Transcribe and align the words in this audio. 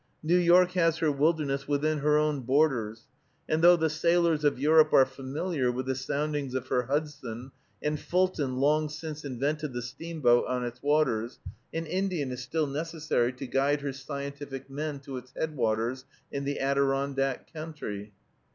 New 0.23 0.35
York 0.35 0.71
has 0.71 0.97
her 0.97 1.11
wilderness 1.11 1.67
within 1.67 1.99
her 1.99 2.17
own 2.17 2.39
borders; 2.39 3.03
and 3.47 3.61
though 3.61 3.75
the 3.75 3.87
sailors 3.87 4.43
of 4.43 4.57
Europe 4.57 4.91
are 4.93 5.05
familiar 5.05 5.71
with 5.71 5.85
the 5.85 5.93
soundings 5.93 6.55
of 6.55 6.65
her 6.69 6.87
Hudson, 6.87 7.51
and 7.83 7.99
Fulton 7.99 8.55
long 8.57 8.89
since 8.89 9.23
invented 9.23 9.73
the 9.73 9.81
steamboat 9.83 10.45
on 10.47 10.65
its 10.65 10.81
waters, 10.81 11.37
an 11.71 11.85
Indian 11.85 12.31
is 12.31 12.41
still 12.41 12.65
necessary 12.65 13.31
to 13.33 13.45
guide 13.45 13.81
her 13.81 13.93
scientific 13.93 14.71
men 14.71 14.99
to 15.01 15.17
its 15.17 15.33
headwaters 15.37 16.05
in 16.31 16.45
the 16.45 16.59
Adirondack 16.59 17.53
country. 17.53 18.11